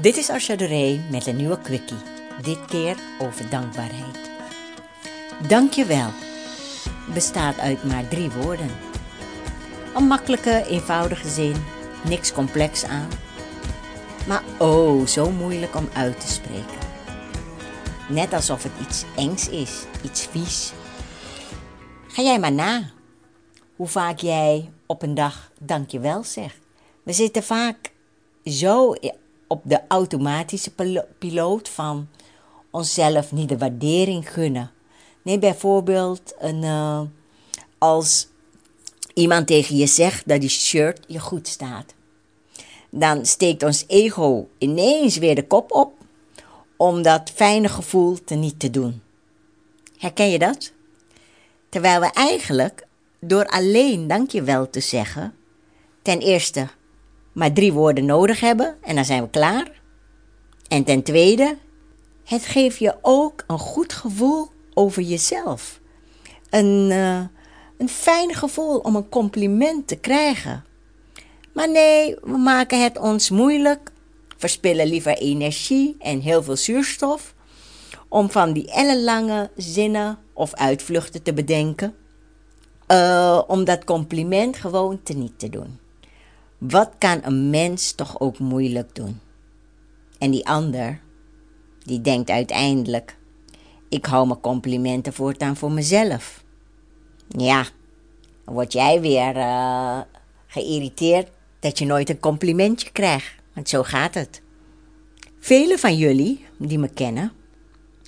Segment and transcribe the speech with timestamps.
[0.00, 1.96] Dit is Asha de Rey met een nieuwe quickie.
[2.42, 4.30] Dit keer over dankbaarheid.
[5.48, 6.10] Dankjewel
[7.14, 8.70] bestaat uit maar drie woorden.
[9.94, 11.54] Een makkelijke, eenvoudige zin,
[12.04, 13.08] niks complex aan.
[14.26, 16.78] Maar oh, zo moeilijk om uit te spreken.
[18.08, 20.72] Net alsof het iets engs is, iets vies.
[22.08, 22.90] Ga jij maar na
[23.76, 26.58] hoe vaak jij op een dag dankjewel zegt.
[27.02, 27.92] We zitten vaak
[28.44, 28.94] zo
[29.52, 30.72] op de automatische
[31.18, 32.08] piloot van
[32.70, 34.70] onszelf niet de waardering gunnen.
[35.22, 37.00] Nee, bijvoorbeeld een, uh,
[37.78, 38.28] als
[39.14, 41.94] iemand tegen je zegt dat die shirt je goed staat.
[42.90, 45.92] Dan steekt ons ego ineens weer de kop op
[46.76, 49.02] om dat fijne gevoel te niet te doen.
[49.98, 50.72] Herken je dat?
[51.68, 52.86] Terwijl we eigenlijk
[53.20, 55.34] door alleen dankjewel te zeggen,
[56.02, 56.68] ten eerste
[57.32, 59.80] maar drie woorden nodig hebben en dan zijn we klaar.
[60.68, 61.56] En ten tweede,
[62.24, 65.80] het geeft je ook een goed gevoel over jezelf.
[66.50, 67.20] Een, uh,
[67.78, 70.64] een fijn gevoel om een compliment te krijgen.
[71.52, 73.90] Maar nee, we maken het ons moeilijk,
[74.36, 77.34] verspillen liever energie en heel veel zuurstof
[78.08, 81.94] om van die ellenlange zinnen of uitvluchten te bedenken,
[82.88, 85.81] uh, om dat compliment gewoon te niet te doen.
[86.68, 89.20] Wat kan een mens toch ook moeilijk doen?
[90.18, 91.00] En die ander,
[91.84, 93.16] die denkt uiteindelijk:
[93.88, 96.44] ik hou mijn complimenten voortaan voor mezelf.
[97.28, 97.66] Ja,
[98.44, 100.00] word jij weer uh,
[100.46, 103.34] geïrriteerd dat je nooit een complimentje krijgt.
[103.52, 104.42] Want zo gaat het.
[105.38, 107.32] Velen van jullie die me kennen,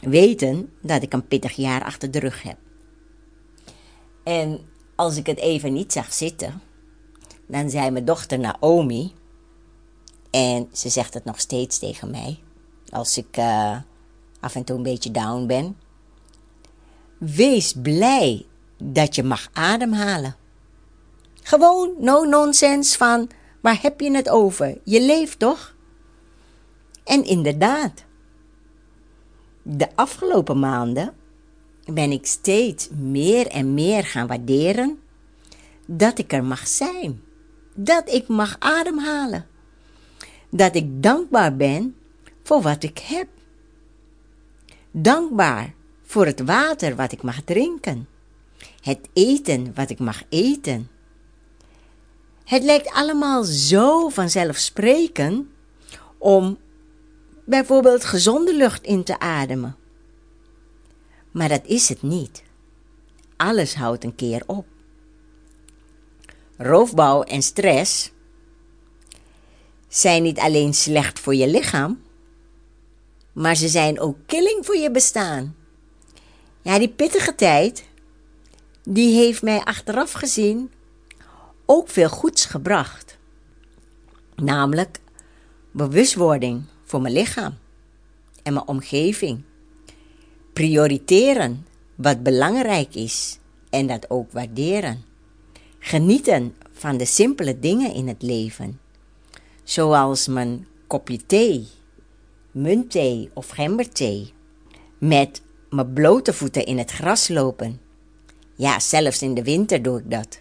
[0.00, 2.56] weten dat ik een pittig jaar achter de rug heb.
[4.24, 4.60] En
[4.96, 6.60] als ik het even niet zag zitten,
[7.50, 9.12] dan zei mijn dochter Naomi,
[10.30, 12.38] en ze zegt het nog steeds tegen mij,
[12.90, 13.76] als ik uh,
[14.40, 15.76] af en toe een beetje down ben.
[17.18, 20.36] Wees blij dat je mag ademhalen.
[21.42, 23.30] Gewoon no nonsense van
[23.60, 24.78] waar heb je het over?
[24.84, 25.74] Je leeft toch?
[27.04, 28.04] En inderdaad,
[29.62, 31.14] de afgelopen maanden
[31.84, 35.00] ben ik steeds meer en meer gaan waarderen
[35.86, 37.22] dat ik er mag zijn
[37.84, 39.46] dat ik mag ademhalen.
[40.50, 41.96] Dat ik dankbaar ben
[42.42, 43.28] voor wat ik heb.
[44.90, 48.08] Dankbaar voor het water wat ik mag drinken.
[48.80, 50.90] Het eten wat ik mag eten.
[52.44, 55.46] Het lijkt allemaal zo vanzelfsprekend
[56.18, 56.58] om
[57.44, 59.76] bijvoorbeeld gezonde lucht in te ademen.
[61.30, 62.42] Maar dat is het niet.
[63.36, 64.66] Alles houdt een keer op
[66.62, 68.12] roofbouw en stress
[69.88, 72.02] zijn niet alleen slecht voor je lichaam,
[73.32, 75.56] maar ze zijn ook killing voor je bestaan.
[76.62, 77.84] Ja, die pittige tijd,
[78.82, 80.72] die heeft mij achteraf gezien
[81.66, 83.18] ook veel goeds gebracht.
[84.34, 85.00] Namelijk
[85.70, 87.58] bewustwording voor mijn lichaam
[88.42, 89.42] en mijn omgeving.
[90.52, 93.38] Prioriteren wat belangrijk is
[93.70, 95.09] en dat ook waarderen.
[95.82, 98.80] Genieten van de simpele dingen in het leven,
[99.64, 101.68] zoals mijn kopje thee,
[102.50, 104.32] muntthee of gemberthee,
[104.98, 107.80] met mijn blote voeten in het gras lopen.
[108.54, 110.40] Ja, zelfs in de winter doe ik dat.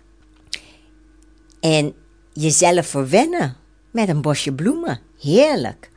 [1.60, 1.94] En
[2.34, 3.56] jezelf verwennen
[3.92, 5.00] met een bosje bloemen.
[5.20, 5.92] Heerlijk.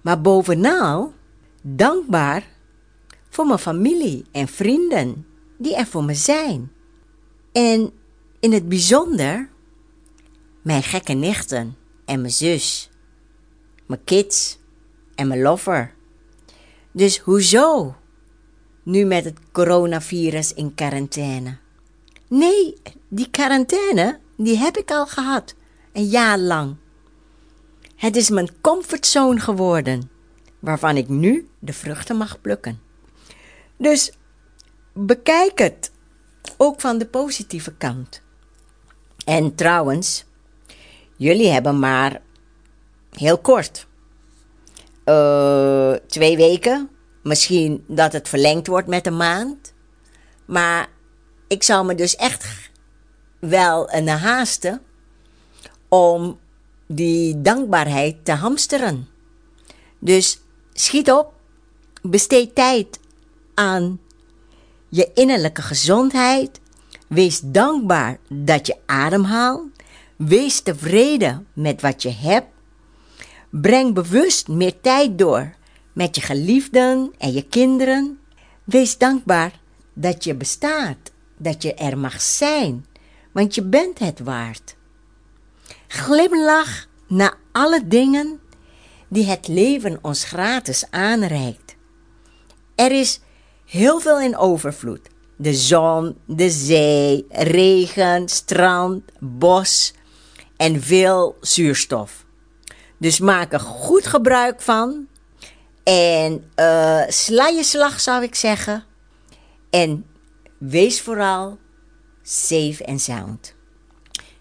[0.00, 1.12] Maar bovenal
[1.62, 2.48] dankbaar
[3.28, 5.26] voor mijn familie en vrienden
[5.58, 6.72] die er voor me zijn.
[7.52, 7.92] En
[8.40, 9.48] in het bijzonder
[10.62, 12.90] mijn gekke nichten en mijn zus,
[13.86, 14.58] mijn kids
[15.14, 15.94] en mijn lover.
[16.92, 17.96] Dus hoezo
[18.82, 21.56] nu met het coronavirus in quarantaine?
[22.28, 22.74] Nee,
[23.08, 25.54] die quarantaine, die heb ik al gehad,
[25.92, 26.76] een jaar lang.
[27.96, 30.10] Het is mijn comfortzone geworden,
[30.58, 32.80] waarvan ik nu de vruchten mag plukken.
[33.76, 34.12] Dus
[34.92, 35.92] bekijk het
[36.56, 38.22] ook van de positieve kant.
[39.28, 40.24] En trouwens,
[41.16, 42.20] jullie hebben maar
[43.10, 43.86] heel kort.
[45.04, 46.90] Uh, twee weken.
[47.22, 49.72] Misschien dat het verlengd wordt met een maand.
[50.44, 50.88] Maar
[51.48, 52.70] ik zou me dus echt
[53.38, 54.82] wel een haasten
[55.88, 56.38] om
[56.86, 59.08] die dankbaarheid te hamsteren.
[59.98, 60.40] Dus
[60.72, 61.32] schiet op,
[62.02, 62.98] besteed tijd
[63.54, 64.00] aan
[64.88, 66.60] je innerlijke gezondheid,
[67.08, 69.70] Wees dankbaar dat je ademhaalt.
[70.16, 72.46] Wees tevreden met wat je hebt.
[73.50, 75.54] Breng bewust meer tijd door
[75.92, 78.18] met je geliefden en je kinderen.
[78.64, 79.60] Wees dankbaar
[79.92, 82.86] dat je bestaat, dat je er mag zijn,
[83.32, 84.76] want je bent het waard.
[85.86, 88.40] Glimlach naar alle dingen
[89.08, 91.76] die het leven ons gratis aanreikt.
[92.74, 93.20] Er is
[93.64, 95.08] heel veel in overvloed.
[95.40, 99.92] De zon, de zee, regen, strand, bos
[100.56, 102.24] en veel zuurstof.
[102.98, 105.06] Dus maak er goed gebruik van.
[105.84, 108.84] En uh, sla je slag zou ik zeggen.
[109.70, 110.06] En
[110.58, 111.58] wees vooral
[112.22, 113.54] safe en sound.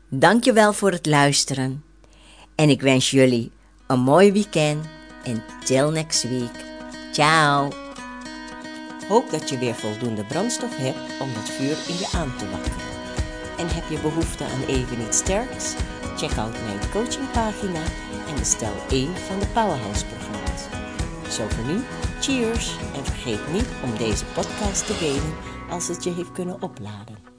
[0.09, 1.83] Dankjewel voor het luisteren.
[2.55, 3.51] En ik wens jullie
[3.87, 4.85] een mooi weekend.
[5.23, 6.65] En till next week.
[7.11, 7.86] Ciao.
[9.07, 12.95] Hoop dat je weer voldoende brandstof hebt om het vuur in je aan te wakkeren.
[13.57, 15.75] En heb je behoefte aan even iets sterks?
[16.17, 17.83] Check out mijn coachingpagina
[18.27, 20.63] en bestel één van de Powerhouse programma's.
[21.35, 21.83] Zo voor nu,
[22.19, 25.33] cheers en vergeet niet om deze podcast te delen
[25.69, 27.36] als het je heeft kunnen opladen.